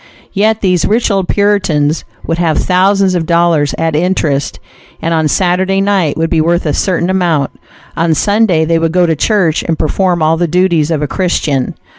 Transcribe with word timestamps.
Yet 0.33 0.61
these 0.61 0.83
rich 0.87 1.11
old 1.11 1.27
Puritans 1.27 2.05
would 2.25 2.39
have 2.39 2.57
thousands 2.57 3.13
of 3.13 3.27
dollars 3.27 3.75
at 3.77 3.95
interest, 3.95 4.59
and 4.99 5.13
on 5.13 5.27
Saturday 5.27 5.79
night 5.79 6.17
would 6.17 6.31
be 6.31 6.41
worth 6.41 6.65
a 6.65 6.73
certain 6.73 7.11
amount; 7.11 7.51
on 7.95 8.15
Sunday 8.15 8.65
they 8.65 8.79
would 8.79 8.93
go 8.93 9.05
to 9.05 9.15
church 9.15 9.61
and 9.61 9.77
perform 9.77 10.23
all 10.23 10.37
the 10.37 10.47
duties 10.47 10.89
of 10.89 11.03
a 11.03 11.07
Christian. 11.07 11.75